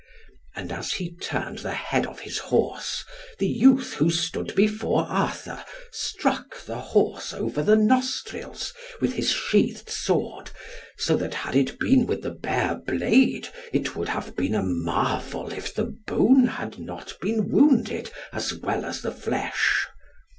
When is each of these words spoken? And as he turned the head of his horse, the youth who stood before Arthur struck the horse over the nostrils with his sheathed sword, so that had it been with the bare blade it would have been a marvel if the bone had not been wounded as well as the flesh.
And 0.55 0.71
as 0.71 0.93
he 0.93 1.15
turned 1.15 1.59
the 1.59 1.75
head 1.75 2.07
of 2.07 2.21
his 2.21 2.39
horse, 2.39 3.05
the 3.37 3.45
youth 3.45 3.93
who 3.93 4.09
stood 4.09 4.55
before 4.55 5.03
Arthur 5.03 5.63
struck 5.91 6.65
the 6.65 6.79
horse 6.79 7.33
over 7.33 7.61
the 7.61 7.75
nostrils 7.75 8.73
with 8.99 9.13
his 9.13 9.29
sheathed 9.29 9.91
sword, 9.91 10.49
so 10.97 11.15
that 11.17 11.35
had 11.35 11.55
it 11.55 11.77
been 11.79 12.07
with 12.07 12.23
the 12.23 12.31
bare 12.31 12.77
blade 12.77 13.49
it 13.71 13.95
would 13.95 14.09
have 14.09 14.35
been 14.35 14.55
a 14.55 14.63
marvel 14.63 15.53
if 15.53 15.71
the 15.71 15.95
bone 16.07 16.47
had 16.47 16.79
not 16.79 17.15
been 17.21 17.49
wounded 17.51 18.09
as 18.33 18.55
well 18.55 18.85
as 18.85 19.03
the 19.03 19.11
flesh. 19.11 19.85